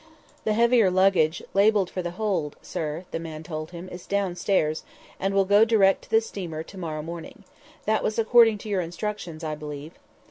"The 0.45 0.53
heavier 0.53 0.89
luggage, 0.89 1.43
labelled 1.53 1.91
for 1.91 2.01
the 2.01 2.09
hold, 2.17 2.55
sir," 2.63 3.05
the 3.11 3.19
man 3.19 3.43
told 3.43 3.69
him, 3.69 3.87
"is 3.89 4.07
down 4.07 4.33
stairs, 4.35 4.83
and 5.19 5.31
will 5.35 5.45
go 5.45 5.63
direct 5.63 6.05
to 6.05 6.09
the 6.09 6.21
steamer 6.21 6.63
to 6.63 6.77
morrow 6.79 7.03
morning. 7.03 7.43
That 7.85 8.03
was 8.03 8.17
according 8.17 8.57
to 8.65 8.69
your 8.69 8.81
instructions, 8.81 9.43
I 9.43 9.53
believe." 9.53 9.91